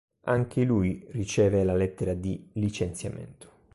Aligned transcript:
Anche 0.23 0.63
lui 0.63 1.05
riceve 1.11 1.63
la 1.63 1.75
lettera 1.75 2.15
di 2.15 2.49
licenziamento. 2.53 3.51